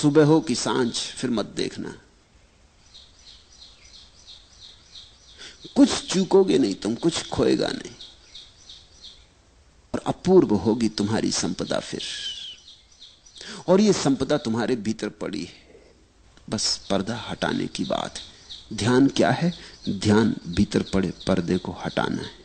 सुबह 0.00 0.24
हो 0.24 0.40
कि 0.40 0.54
साँझ, 0.54 0.94
फिर 0.94 1.30
मत 1.30 1.46
देखना। 1.46 1.98
कुछ 5.76 6.14
चूकोगे 6.14 6.58
नहीं, 6.58 6.74
तुम 6.74 6.94
कुछ 6.94 7.28
खोएगा 7.28 7.68
नहीं। 7.68 7.94
और 9.94 10.02
अपूर्व 10.06 10.54
होगी 10.54 10.88
तुम्हारी 10.88 11.30
संपदा 11.30 11.80
फिर। 11.80 12.02
और 13.68 13.80
यह 13.80 13.92
संपदा 13.92 14.38
तुम्हारे 14.38 14.76
भीतर 14.76 15.08
पड़ी 15.08 15.44
है। 15.44 15.82
बस 16.50 16.86
पर्दा 16.90 17.16
हटाने 17.16 17.66
की 17.66 17.84
बात 17.84 18.18
है। 18.18 18.24
ध्यान 18.76 19.06
क्या 19.06 19.30
है? 19.30 19.58
ध्यान 19.88 20.36
भीतर 20.48 20.82
पड़े 20.82 21.12
पर्दे 21.26 21.58
को 21.58 21.72
हटाना 21.72 22.22
है। 22.22 22.41